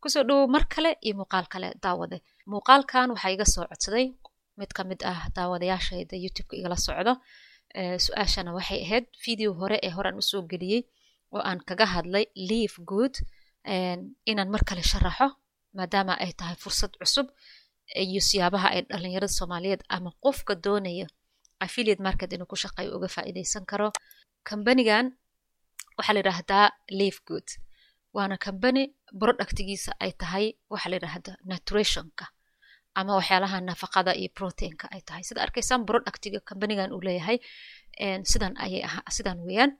[0.00, 2.18] ku soo dhowow mar kale iyo muuqaal kale daawade.
[2.52, 4.06] Muuqaalkan waxaa iga soo codsaday
[4.58, 7.12] mid ka mid ah daawadayaashayda youtubeka igala socdo.
[8.04, 10.82] Su'aashana waxay ahayd video hore ee horean u soo geliyey
[11.34, 13.14] oo aan kaga hadlay leave good
[14.30, 15.28] inaan mar kale sharaxo
[15.76, 17.26] maadaama ay tahay fursad cusub
[18.04, 21.06] iyo siyaabaha ay dhalinyarada soomaaliyeed ama qofka doonaya
[21.64, 23.88] affiliate market inuu ku shaqeeyo uga faa'iidaysan karo.
[24.48, 25.06] Kambanigan
[25.98, 26.66] waxaa la yidhaahdaa
[26.98, 27.46] leave good
[28.16, 28.82] waana kambani
[29.20, 32.24] productigiisa ay tahay waxaa la yidhaahdaa naturationka
[33.00, 35.22] ama waxyaalaha nafaqada iyo proteinka ay tahay.
[35.28, 37.38] Sida arkaysaan productiga kambanigan uu leeyahay
[38.32, 39.72] sidan ayay ahaa sidan weeyaan.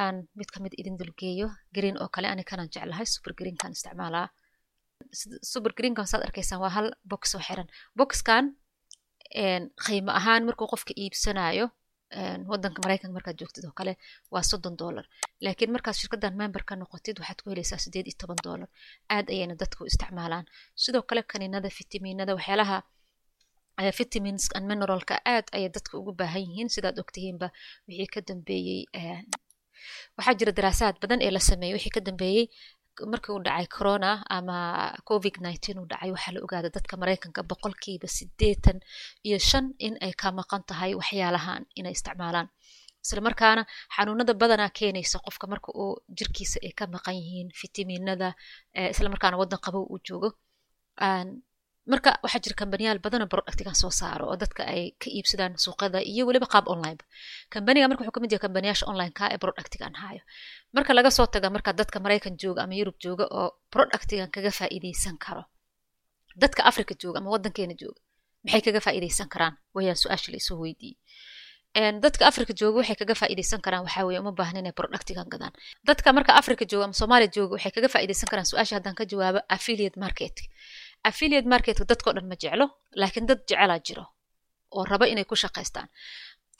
[0.00, 4.28] Aan mid ka mid idin dulgeeyo green oo kale ani kanaan jeclahay super greenkan isticmaalaa
[5.52, 7.68] super greenkan saad arkaysaan waa hal box oo xiran.
[7.98, 8.44] Boxkan
[9.86, 11.66] qiimo ahaan markuu qofka iibsanayo
[12.50, 13.92] wadanka maraykanka markaad joogtid oo kale
[14.32, 15.04] waa soddon dollar
[15.44, 18.68] laakiin markaad shirkaddan member ka noqotid waxaad ku helaysaa sideed iyo toban dollar
[19.14, 20.46] aad ayayna dadku isticmaalaan
[20.84, 22.78] sidoo kale kaniinada fitamiinada waxyaalaha
[23.98, 27.48] vitamins and mineralka aad ayay dadka ugu baahan yihiin sidaad ogtihiinba
[27.88, 28.80] wixii ka dambeeyey
[30.16, 32.44] waxaa jira daraasaad badan ee la sameeyey wixii ka dambeeyey
[33.12, 34.56] markii uu dhacay corona ama
[35.08, 38.78] covid nineteen uu dhacay waxaa la ogaada dadka maraykanka boqolkiiba siddeetan
[39.28, 42.48] iyo shan in ay ka maqan tahay waxyaalahan inay isticmaalaan.
[43.06, 43.62] Isla markaana
[43.96, 48.28] xanuunada badanaa keenaysa qofka marka uu jirkiisa ay ka maqan yihiin fitamiinada
[48.92, 50.28] isla markaana waddan qabow uu joogo
[51.92, 56.22] marka waxaa jira kambaniyaal badanoo productigan soo saaro oo dadka ay ka iibsadaan suuqada iyo
[56.28, 56.98] weliba qaab online.
[57.52, 60.22] Kambaniga marka wuxuu ka mid yahay kambaniyaasha onlineka ee productigan hayo.
[60.76, 65.16] Marka laga soo taga marka dadka maraykan jooga ama yurub jooga oo productigan kaga faa'iidaysan
[65.24, 65.42] karo.
[66.42, 68.00] Dadka africa jooga ama waddankeena jooga
[68.44, 69.54] maxay kaga faa'iidaysan karaan?
[69.74, 70.98] Wayaan su'aasha la isoo weydiiyey.
[72.04, 75.52] Dadka africa jooga waxay kaga faa'iidaysan karaan waxaa uma baahna inay productigan gadaan.
[75.88, 79.40] Dadka marka africa jooga ama soomaaliya jooga waxay kaga faa'iidaysan karaan su'aasha haddaan ka jawaabo
[79.56, 80.36] affiliate market
[81.08, 82.66] affiliate marketka dadkao dhan ma jeclo
[83.00, 84.04] laakiin dad jecelaa jiro
[84.76, 85.88] oo raba inay ku shaqaystaan.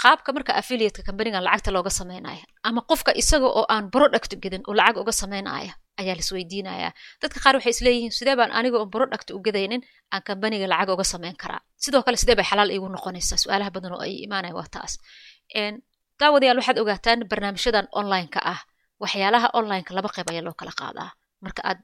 [0.02, 4.74] Qaabka marka affiliateka kambanigan lacagta looga sameynaya ama qofka isaga oo aan product gedin oo
[4.78, 6.92] lacag uga sameynaya ayaa lasweydiinayaa
[7.22, 11.04] dadka qaar waxay isleeyihiin sidee baan aniga oon product u gadaynin aan kambaniga lacag uga
[11.12, 11.60] sameyn karaa?
[11.84, 13.38] Sidoo kale sidee bay xalaal iigu noqonaysaa?
[13.42, 14.92] Su'aalaha badan oo ay imaanaya waa taas.
[16.20, 18.60] Daawadayaal waxaad ogaataan barnaamijyadan onlineka ah.
[19.02, 21.10] Waxyaalaha onlineka laba qayb ayaa loo kala qaadaa.
[21.44, 21.80] Marka aad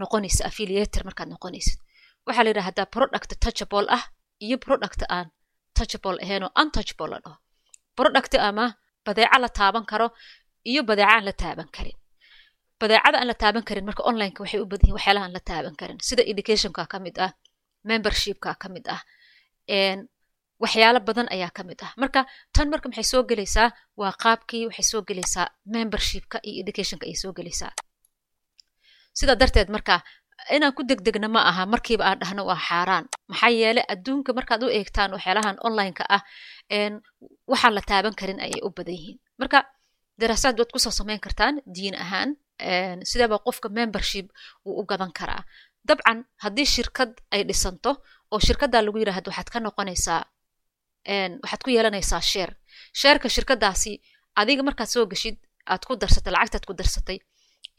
[0.00, 1.78] noqonaysa affiliator markaad noqonaysid
[2.26, 4.04] waxaa la yidhahdaa product touchable ah
[4.46, 5.26] iyo product aan
[5.76, 7.36] touchable ahayn oo untouchable la dhaho
[7.98, 8.66] product ama
[9.06, 10.06] badeeco la taaban karo
[10.70, 11.96] iyo badeeco aan la taaban karin.
[12.80, 15.98] Badeecada aan la taaban karin marka onlineka waxay u badan waxyaalaha aan la taaban karin
[16.08, 17.32] sida educationka ka ah
[17.88, 19.00] membershipka ka ah
[20.62, 21.92] waxyaalo badan ayaa ka ah.
[22.02, 22.20] Marka
[22.54, 23.68] tan marka maxay soo gelaysaa?
[24.00, 27.72] Waa qaabkii waxay soo gelaysaa membershipka iyo educationka ayay soo gelaysaa.
[29.18, 29.94] Sidaa darteed marka
[30.56, 33.04] inaan ku degdegna ma aha markiiba aan dhahno waa xaaraan.
[33.30, 36.22] Maxaa yeelay adduunka markaad u eegtaan waxyaalahan onlineka ah
[37.50, 39.18] waxaan la taaban karin ayay u badan yihiin.
[39.40, 39.58] Marka
[40.20, 42.30] daraasaad waad ku soo samayn kartaan diin ahaan
[43.08, 44.26] sideeba qofka membership
[44.66, 45.42] uu u gadan karaa.
[45.88, 47.90] Dabcan haddii shirkad ay dhisanto
[48.32, 50.22] oo shirkaddaa lagu yidhaahdo waxaad ka noqonaysaa
[51.42, 52.50] waxaad ku yeelanaysaa sheer
[53.00, 53.92] sheerka shirkadaasi
[54.40, 55.36] adiga markaad soo geshid
[55.72, 57.18] aad ku darsatay lacagtaad ku darsatay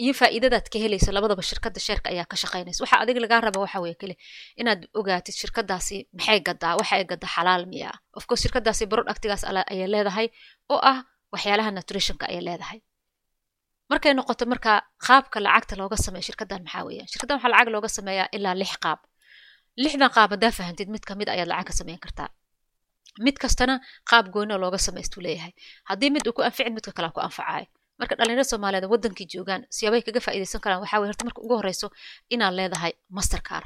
[0.04, 2.84] iyo faa'iidadaad ka helaysa labadaba shirkadda sheerka ayaa ka shaqaynaysa.
[2.84, 4.16] Waxa adiga lagaa raba waxa keli
[4.62, 7.92] inaad ogaatid shirkadaasi maxay gadaa waxa ay gadaa xalaal miya.
[8.18, 10.28] Ofcourse shirkadaasi productigaas ayay leedahay
[10.74, 10.98] oo ah
[11.34, 12.80] waxyaalaha nutritionka ayay leedahay.
[13.90, 14.72] Markay noqoto marka
[15.08, 19.00] qaabka lacagta looga sameeya shirkaddan maxaa weeyaan shirkaddan waxaa lacag looga sameeyaa ilaa lix qaab.
[19.84, 22.30] Lixdan qaab haddaa fahantid mid ka mid ayaad lacag ka sameyn kartaa.
[23.26, 23.76] Mid kastana
[24.10, 25.54] qaab gooni looga samaystuu leeyahay.
[25.90, 27.68] Haddii mid uu ku anficin midka kale ku anfacayo
[28.00, 31.88] marka dhalinyarada soomaaliyeed wadankii joogaan siyaabay kaga faa'iidaysan karaan waxaa weye horta marka ugu horeyso
[32.34, 33.64] inaad leedahay mastercar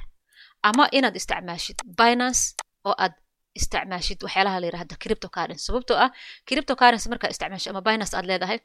[0.69, 2.43] ama inaad isticmaashid binance
[2.89, 3.13] oo aad
[3.59, 6.09] isticmaashid waxyaalaha la yirahda cryptocurrency sababtoo ah
[6.49, 8.59] cryptocurrency markaa isticmaashid ama binance aad leedahay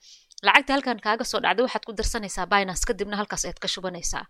[0.47, 4.25] lacagta halkan kaaga soo dhacday waxaad ku darsanaysaa binance kadibna halkaas ayaad ka shubanaysaa.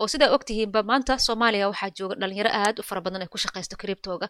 [0.00, 3.76] Oo sidaa ogtihiinba maanta soomaaliya waxaa jooga dhalinyaro aad u fara badan ay ku shaqaysto
[3.82, 4.26] cryptoga.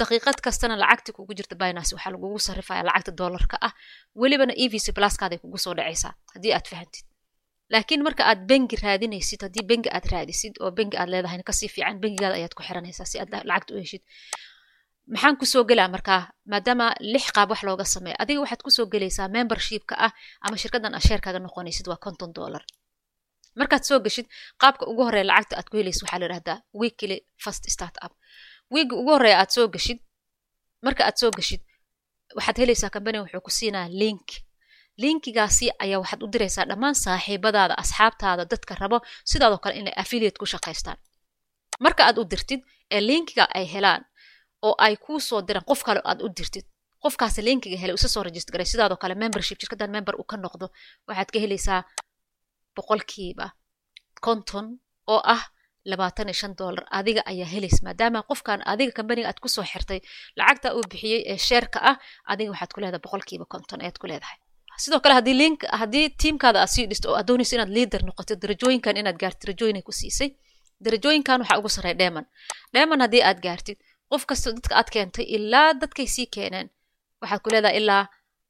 [0.00, 3.72] Daqiiqad kastana lacagti kugu jirta binance waxaa lagugu sarrifaya lacagta dollarka ah.
[4.20, 7.04] Welibana evc pluskaaday kugu soo dhacaysaa haddii aad fahantid
[7.72, 11.68] laakiin marka aad bengi raadinaysid haddii bengi aad raadisid oo bengi aad leedahay ka sii
[11.74, 14.02] fiican bengigaada ayaad ku xiranaysaa si aad lacagta u heshid
[15.12, 16.22] maxaan ku soo gelaa markaa
[16.52, 20.12] maadaama lix qaab wax looga sameeya adiga waxaad ku soo gelaysaa membershipka ah
[20.44, 22.62] ama shirkaddan a sheerkaaga noqonaysid waa konton dollar.
[23.60, 24.26] Markaad soo geshid
[24.62, 28.12] qaabka ugu horeya lacagta aad ku helaysid waxaa la yidhahdaa weekly first start up
[28.74, 29.98] wiigi ugu horeya aad soo geshid
[30.86, 31.62] marka aad soo geshid
[32.36, 34.26] waxaad helaysaa company wuxuu ku siinaa link.
[35.02, 38.98] Linkigaasi ayaa waxaad u diraysaa dhammaan saaxiibadaada asxaabtaada dadka rabo
[39.30, 40.98] sidaadoo kale inay affiliate ku shaqaystaan.
[41.84, 42.60] Marka aad u dirtid
[42.94, 44.02] ee linkiga ay helaan
[44.66, 45.64] oo ay kuu soo diraan.
[45.70, 46.64] Qof kale aad u dirtid.
[47.02, 50.66] Qofkaasi linkiga helay isa soo register garay sidaadoo kale membership shirkaddan member uu ka noqdo
[51.08, 51.80] waxaad ka helaysaa
[52.76, 53.46] boqolkiiba
[54.24, 54.66] konton
[55.12, 55.42] oo ah
[55.90, 56.84] labaatan iyo shan dollar.
[56.98, 60.00] Adiga ayaa helaysa maadaama qofkan adiga kambaniga aad ku soo xirtay
[60.38, 61.96] lacagta uu bixiyey ee sheerka ah
[62.32, 64.06] adiga waxaad ku boqolkiiba konton ayaad ku
[64.84, 68.34] sidoo kale haddii link haddii tiimkaada aad sii dhisto oo aad doonayso inaad leader noqoto
[68.42, 70.30] darajooyinkan inaad gaartid darajooyinay ku siisay
[70.84, 72.26] darajooyinkan waxaa ugu sarreeya dheeman
[72.74, 73.78] dheeman haddii aad gaartid
[74.12, 76.68] qof kasta dadka aad keentay ilaa dadkay sii keeneen.
[77.22, 78.04] Waxaad ku leedahay ilaa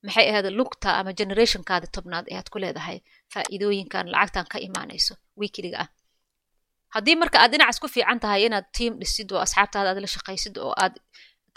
[0.07, 2.99] maxay ahayd lugta ama generationkaada tobnaad ayaad ku leedahay
[3.33, 5.89] faa'iidooyinkan lacagtan ka imaanayso wiikiliga ah.
[6.95, 10.55] Haddii marka aad dhinacaas ku fiican tahay inaad tiim dhisid oo asxaabtaada aad la shaqaysid
[10.65, 10.95] oo aad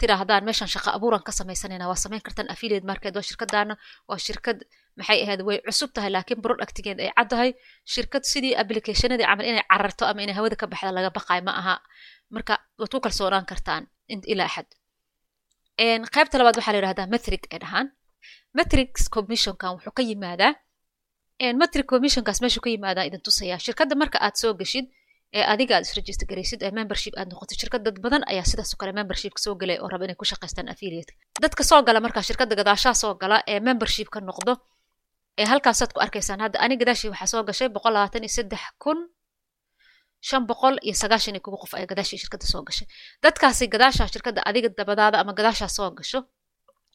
[0.00, 3.74] tiraahdaan meeshan shaqa abuuran ka samaysanayna waa samayn kartaan affiliate market waa shirkadaana
[4.08, 4.58] waa shirkad
[4.98, 7.50] maxay ahayd way cusub tahay laakiin productigeed ay caddahay
[7.94, 11.74] shirkad sidii applicationadii camal inay cararto ama inay hawada ka baxda laga baqayo ma aha
[12.34, 13.82] marka waad ku kalsoonaan kartaan
[14.32, 14.68] ilaa axad.
[16.14, 17.86] Qaybta labaad waxaa la yidhahdaa metric ay dhahaan
[18.58, 20.52] metrics commissionkan wuxuu ka yimaadaa
[21.60, 23.58] metric commissionkaas meeshuu ka yimaadaa idin tusayaa.
[23.64, 24.86] Shirkadda marka aad soo geshid
[25.38, 28.92] ee adiga aad isregister garaysid ee membership aad noqotid shirkad dad badan ayaa sidaasoo kale
[28.98, 31.12] membershipka soo galay oo raba inay ku shaqaystaan affiliate.
[31.44, 34.52] Dadka soo gala markaa shirkadda gadaashaa soo gala ee membershipka noqdo
[35.40, 38.98] ee halkaasaad ku arkaysaan hadda ani gadaashii waxaa soo gashay boqol labaatan iyo saddex kun
[40.28, 42.86] shan boqol iyo sagaashan iyo kuga qof ayaa gadaashii shirkadda soo gashay
[43.24, 46.20] dadkaasi gadaashaa shirkadda adiga dabadaada ama gadaashaa soo gasho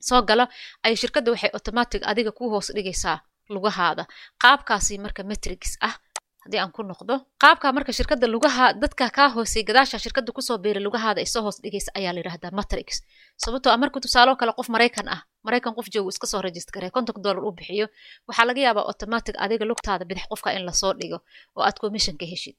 [0.10, 0.46] soo gala
[0.86, 3.18] ay shirkadda waxay automatic adiga ku hoos dhigaysaa
[3.56, 4.04] lugahaada
[4.44, 5.96] qaabkaasi marka metrics ah
[6.44, 7.14] haddii aan ku noqdo
[7.44, 11.42] qaabka marka shirkadda lugaha dadka kaa hoosey gadaasha shirkadda ku soo biiray lugahaada ay soo
[11.46, 12.88] hoos dhigaysa ayaa la yidhahdaa matrix
[13.44, 16.42] sababtoo marka tusaaloo kale qof maraykan ah maraykan qof joogu iska soo
[16.76, 17.86] garay konton dollar uu bixiyo
[18.28, 21.18] waxaa laga yaabaa automatic adiga lugtaada bidix qofka in la soo dhigo
[21.58, 22.56] oo aad commission heshid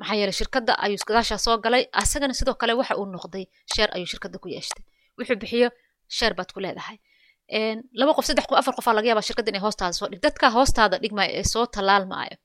[0.00, 3.44] maxaa yeelay shirkadda ayuu gadaashaa soo galay asagana sidoo kale waxa uu noqday
[3.74, 4.84] sheer ayuu shirkadda ku yeeshtay.
[5.18, 5.68] Wuxuu bixiyo
[6.16, 6.96] sheer baad ku leedahay.
[8.00, 10.20] Laba qof saddex qof afar qofaa laga yaabaa shirkadda inay hoostaada soo dhig.
[10.26, 12.36] Dadka hoostaada dhigmaayo ee soo tallaalmaayo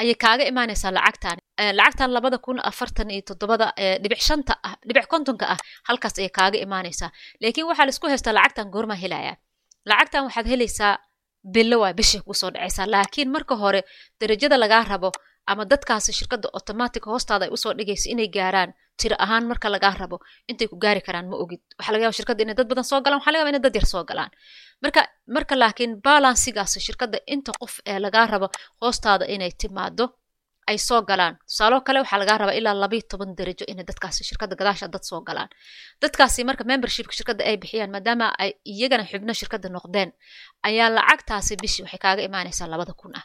[0.00, 1.38] ayay kaaga imaanaysaa lacagtan
[1.78, 3.66] lacagtan labada kun afartan iyo toddobada
[4.02, 5.58] dhibic shanta ah dhibic kontonka ah
[5.88, 7.10] halkaas ayay kaaga imaanaysaa
[7.42, 9.36] laakiin waxaa la isku haystaa lacagtan goormaa helayaa
[9.90, 10.92] lacagtan waxaad helaysaa
[11.54, 12.86] bilo waa bishii ku soo dhacaysaa.
[12.94, 13.80] Laakiin marka hore
[14.20, 15.10] darajada lagaa rabo
[15.50, 18.70] ama dadkaasi shirkadda automatic hoostaada ay u soo dhigayso inay gaaraan
[19.00, 20.16] tiro ahaan marka lagaa rabo
[20.50, 21.60] intay ku gaari karaan ma ogid.
[21.78, 23.86] Waxaa laga yaba shirkadda inay dad badan soo galaan waxaa laga yaba inay dad yar
[23.92, 24.30] soo galaan.
[24.82, 25.00] Marka
[25.36, 28.46] marka laakiin balansigaas shirkadda inta qof ee lagaa rabo
[28.82, 30.04] hoostaada inay timaado
[30.70, 31.34] ay soo galaan.
[31.48, 35.20] Tusaaloo kale waxaa lagaa rabaa ilaa labayo toban darajo inay dadkaasi shirkadda gadaasha dad soo
[35.28, 35.48] galaan.
[36.02, 40.10] Dadkaasi marka membershipka shirkadda ay bixiyaan maadaama ay iyagana xubno shirkadda noqdeen
[40.68, 43.24] ayaa lacagtaasi bishii waxay kaaga imaanaysaa labada kun ah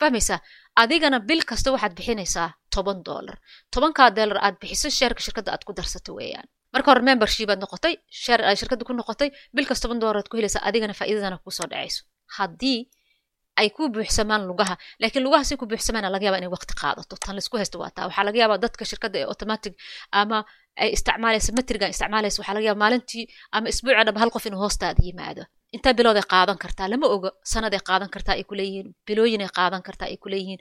[0.00, 0.38] fahmaysaa?
[0.82, 3.36] Adigana bil kasta waxaad bixinaysaa toban dollar.
[3.74, 6.46] Tobankaa dollar aad bixiso sheerka shirkadda aad ku darsato weeyaan.
[6.74, 8.40] Marka hore membership aad noqotay sheer
[8.88, 12.02] ku noqotay bil toban dollar aad ku helaysaa adigana faa'iidadana ku soo dhacayso.
[12.36, 12.80] Haddii
[13.60, 17.14] ay ku buuxsamaan lugaha laakiin lugaha si ku buuxsamaana laga yaaba inay waqti qaadato.
[17.22, 18.06] Tan la isku haysto waa taa.
[18.08, 19.74] Waxaa laga yaabaa dadka shirkadda ee automatic
[20.20, 20.38] ama
[20.82, 23.24] ay isticmaalaysa metrigan isticmaalaysa waxaa laga yaaba maalintii
[23.56, 25.42] ama isbuuca dhaba hal qof inuu hoostaada yimaado
[25.76, 30.16] intaa bilooday qaadan kartaa lama oga sanaday qaadan kartaa ay kuleeyihiin bilooyinay qaadan kartaa ay
[30.24, 30.60] kuleeyihiin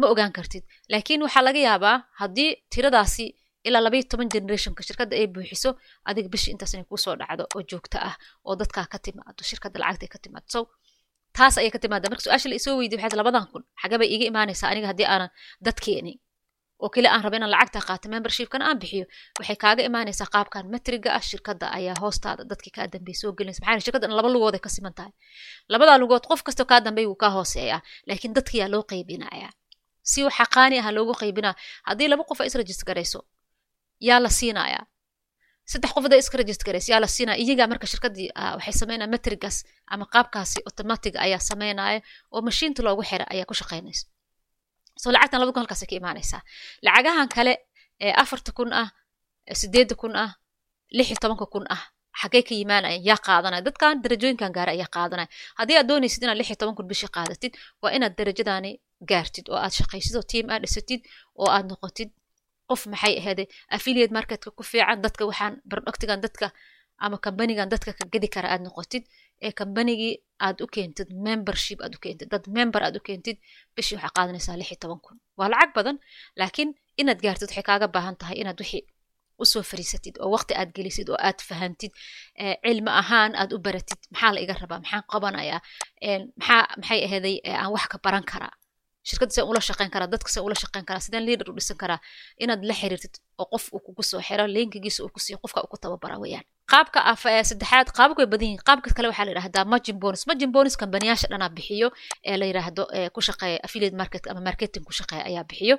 [0.00, 0.62] ma ogaan kartid.
[0.92, 3.24] Laakiin waxaa laga yaabaa haddii tiradaasi
[3.66, 5.70] ilaa labayo toban generationka shirkadda ay buuxiso
[6.08, 8.14] adiga bishii intaas inay ku soo dhacdo oo joogto ah
[8.46, 10.46] oo dadkaa ka timaado shirkadda lacagta ka timaado.
[10.54, 10.60] So
[11.36, 13.62] taas ayay ka timaada marka su'aasha la isoo weydiy waxay labadan kun?
[13.82, 15.30] Xagee bay iiga imaanaysaa aniga haddii aanan
[15.66, 16.16] dad keenin
[16.82, 19.04] oo keli aan raba inaan lacagta qaato membershipkan aan bixiyo
[19.38, 23.60] waxay kaaga imaanaysaa qaabkan metriga ah shirkadda ayaa hoostaada dadkii kaa dambeey soo gelinaysa.
[23.66, 25.12] Maxaa shirkaddan laba lugood ay ka siman tahay.
[25.72, 29.52] Labadaa lugood qof kasta kaa dambeey wuu kaa hooseeyaa laakiin dadkiyaa loo qaybinayaa.
[30.10, 31.54] Si waxa qaani ah loogu qaybinaa
[31.88, 33.20] haddii laba qof ay isregister garayso
[34.08, 34.84] yaa la siinayaa.
[35.70, 38.28] Saddex qof haday iska register garayso yaa la siinaya iyagaa marka shirkaddii
[38.58, 39.56] waxay sameynaya metrigas
[39.92, 42.00] ama qaabkaasi automatic ayaa sameynaya
[42.34, 44.04] oo mashiinta loogu xira ayaa ku shaqaynaysa
[45.02, 46.40] so lacagtan laba kun halkaasay ka imaanaysaa
[46.86, 47.52] lacagahan kale
[48.06, 48.88] ee afarta kun ah
[49.60, 50.30] sideedda kun ah
[50.96, 51.82] lix iyo tobanka kun ah
[52.20, 53.62] xagee ka yimaanaya yaa qaadanaya.
[53.68, 55.28] Dadkan darajooyinkan gaara ayaa qaadanaya.
[55.58, 58.70] Haddii aad doonaysid inaad lix iyo toban kun bishii qaadatid waa inaad darajadaani
[59.10, 61.00] gaartid oo aad shaqaysid oo team aad dhisatid
[61.40, 62.10] oo aad noqotid
[62.70, 63.44] qof maxay ahayde
[63.76, 66.46] affiliate marketka ku fiican dadka waxaan productigan dadka
[67.04, 69.04] ama kambanigan dadka ka gedi kara aad noqotid
[69.46, 70.14] ee kambanigii
[70.46, 73.36] aad u keentid membership aad u keentid dad member aad u keentid
[73.76, 75.16] bishii waxaa qaadanaysaa lix iyo toban kun.
[75.38, 75.96] Waa lacag badan
[76.40, 78.84] laakiin inaad gaartid waxay kaaga baahan tahay inaad wixii
[79.42, 81.92] u soo fariisatid oo waqti aad gelisid oo aad fahantid
[82.64, 84.00] cilmi ahaan aad u baratid.
[84.12, 84.78] Maxaa la iga rabaa?
[84.84, 85.60] Maxaan qabanayaa?
[86.40, 88.54] Maxaa maxay aheeday aan wax ka baran karaa?
[89.08, 92.00] Shirkadda seen ula shaqeyn karaa dadka seen ula shaqeyn karaa sideen leader u dhisan karaa
[92.42, 95.70] inaad la xiriirtid oo qof uu kugu soo xiro linkigiisa uu ku siiyo qofka uu
[95.72, 97.00] ku tababara weeyaan qaabka
[97.50, 100.22] saddexaad qaabka way badan yihiin qaabka kale waxaa la yidhahdaa margin bonus.
[100.28, 101.88] Margin bonus kambaniyaasha dhanaa bixiyo
[102.30, 102.82] ee la yidhaahdo
[103.14, 105.76] ku shaqeeya affiliate market ama marketing ku shaqeeya ayaa bixiyo.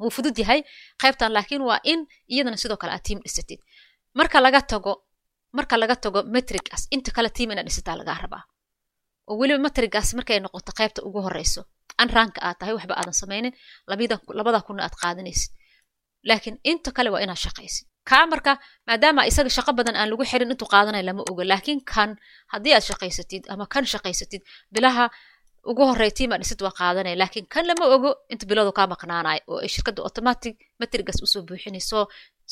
[0.00, 0.60] Wuu fudud yahay
[1.02, 2.00] qaybtan laakiin waa in
[2.32, 3.60] iyadana sidoo kale aad tiim dhisatid
[4.18, 4.92] marka laga tago
[5.58, 8.42] marka laga tago metrigas inta kale tiim inaad dhisataa lagaa rabaa.
[9.28, 11.60] Oo weliba metrigas markay noqoto qaybta ugu horeyso
[12.00, 13.52] an ranka aad tahay waxba aadan samaynin
[14.38, 15.50] labada kunna aad qaadanaysid.
[16.28, 18.52] Laakiin inta kale waa inaad shaqaysid kaa marka
[18.88, 21.42] maadaama isaga shaqo badan aan lagu xirin intuu qaadanaya lama ogo.
[21.52, 22.10] Laakiin kan
[22.52, 24.42] haddii aad shaqaysatid ama kan shaqaysatid
[24.74, 25.04] bilaha
[25.70, 29.40] ugu horey tiim aad dhisid waa qaadanaya laakiin kan lama ogo inta biladu kaa maqnaanayo
[29.52, 32.00] oo ay shirkadda automatic metrigas u soo buuxinayso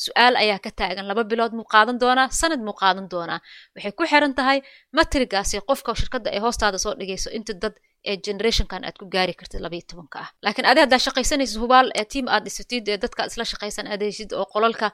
[0.05, 1.05] su'aal ayaa ka taagan.
[1.11, 3.41] Laba bilood muu qaadan doonaa sanad muu qaadan doonaa.
[3.75, 4.59] Waxay ku xiran tahay
[4.99, 7.75] metrigaasi qofka shirkadda ay hoostaada soo dhigayso inta dad
[8.11, 10.29] ee generationkan aad ku gaari kartid labayo tobanka ah.
[10.45, 14.31] Laakiin adi haddaa shaqaysanaysid hubaal ee tiim aad dhisatid ee dadka isla shaqaysan aad heshid
[14.39, 14.87] oo qolalka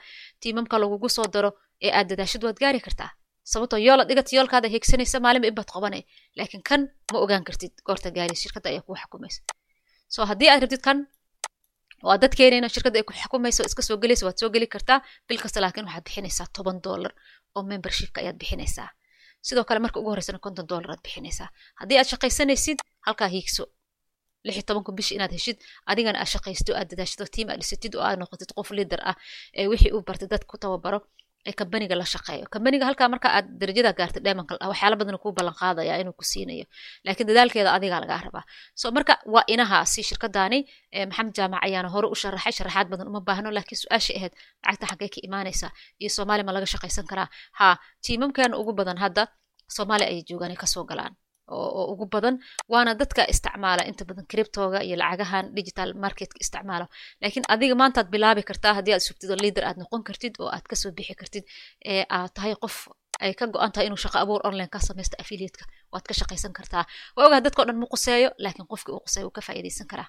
[0.43, 1.51] tiimamka lagugu soo daro
[1.87, 3.11] ee aad dadaashid waad gaari kartaa.
[3.53, 6.03] Sababtoo yoola dhigata yoolkaada higsanaysa maalinba inbaad qabanay
[6.39, 6.81] laakiin kan
[7.13, 9.41] ma ogaan kartid goorta gaari shirkadda ayaa kuu xukumaysa.
[10.15, 10.99] So haddii aad rabtid kan
[12.07, 15.39] waa dad keenayna shirkadda ay ku xukumayso iska soo gelaysa waad soo geli kartaa bil
[15.45, 17.13] kasta laakiin waxaad bixinaysaa toban dollar
[17.57, 18.89] oo membershipka ayaad bixinaysaa.
[19.47, 21.49] Sidoo kale marka ugu horeysana konton dollar aad bixinaysaa.
[21.81, 23.65] Haddii aad shaqaysanaysid halkaa hiigso.
[24.47, 25.57] Lix iyo tobanka bishi inaad heshid
[25.91, 29.17] adigana aad shaqaysto aad dadaashado tiim aad dhisatid oo aad noqotid qof liader ah
[29.61, 30.99] ee wixii uu bartay dad ku tababaro
[31.49, 32.47] ee kambaniga la shaqeeyo.
[32.55, 35.55] Kambaniga halkaa marka aad darajada gaartay dheemanka waxyaala badan kuu ballan
[36.03, 36.67] inuu ku siinayo.
[37.05, 38.45] Laakiin dadaalkeeda adigaa lagaa rabaa.
[38.81, 40.59] So marka waa inahaasi shirkadaani
[41.11, 44.33] maxamed jaamac ayaana hore u sharaxay sharaxaad badan uma baahno laakiin su'aasha ahayd
[44.65, 45.67] lacagta xaggee ka imaanaysa
[46.03, 47.29] iyo soomaaliya ma laga shaqaysan karaa.
[47.59, 47.67] Ha
[48.05, 49.23] tiimamkeena ugu badan hadda
[49.77, 51.15] soomaaliya ayay joogaan ay ka soo galaan
[51.61, 52.37] oo ugu badan
[52.73, 56.87] waana dadka isticmaala inta badan criptoga iyo lacagahan digital marketka isticmaalo.
[57.23, 60.67] Laakiin adiga maantaad bilaabi kartaa haddii aad sugtid oo leader aad noqon kartid oo aad
[60.71, 61.45] ka soo bixi kartid
[61.93, 62.77] ee aad tahay qof
[63.25, 66.85] ay ka go-an tahay inuu shaqo abuur online ka samaysto affiliatka waad ka shaqaysan kartaa.
[67.17, 70.09] Waa ogaha dadka dhan ma quseeyo laakiin qofkii uu quseeyo uu ka faa'iidaysan karaa